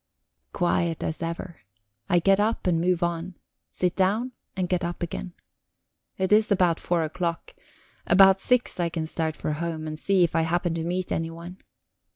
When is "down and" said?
3.95-4.67